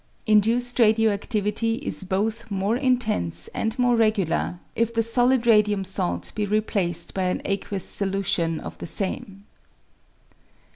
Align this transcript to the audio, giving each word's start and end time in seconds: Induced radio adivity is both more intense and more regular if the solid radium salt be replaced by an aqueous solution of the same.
Induced 0.25 0.79
radio 0.79 1.15
adivity 1.15 1.77
is 1.77 2.03
both 2.03 2.49
more 2.49 2.75
intense 2.75 3.49
and 3.49 3.77
more 3.77 3.95
regular 3.95 4.57
if 4.75 4.91
the 4.91 5.03
solid 5.03 5.45
radium 5.45 5.83
salt 5.83 6.31
be 6.33 6.43
replaced 6.43 7.13
by 7.13 7.25
an 7.25 7.39
aqueous 7.45 7.85
solution 7.85 8.59
of 8.59 8.75
the 8.79 8.87
same. 8.87 9.45